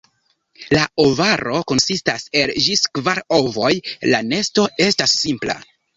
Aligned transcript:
La 0.75 0.85
ovaro 1.03 1.59
konsistas 1.71 2.25
el 2.41 2.53
ĝis 2.69 2.83
kvar 2.99 3.23
ovoj, 3.41 3.73
la 4.15 4.23
nesto 4.31 4.67
estas 4.87 5.15
simpla. 5.21 5.59